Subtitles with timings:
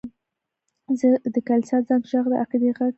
[1.33, 2.89] د کلیسا زنګ ږغ د عقیدې غږ دی.